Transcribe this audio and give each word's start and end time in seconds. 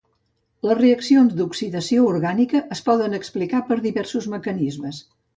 Les 0.67 0.77
reaccions 0.77 1.33
d'oxidació 1.41 2.05
orgànica 2.13 2.61
es 2.75 2.81
poden 2.87 3.13
explicar 3.19 3.61
per 3.67 3.77
diversos 3.83 4.29
mecanismes. 4.37 5.03